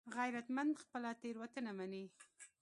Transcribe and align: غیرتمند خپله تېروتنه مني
غیرتمند 0.15 0.73
خپله 0.83 1.11
تېروتنه 1.21 1.71
مني 1.77 2.03